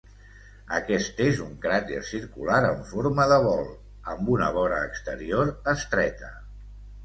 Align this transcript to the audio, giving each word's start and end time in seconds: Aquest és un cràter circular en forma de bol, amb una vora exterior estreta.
Aquest 0.77 1.19
és 1.25 1.41
un 1.47 1.51
cràter 1.65 1.99
circular 2.07 2.57
en 2.71 2.81
forma 2.93 3.29
de 3.35 3.39
bol, 3.45 3.63
amb 4.17 4.35
una 4.39 4.51
vora 4.59 4.83
exterior 4.91 5.57
estreta. 5.79 6.37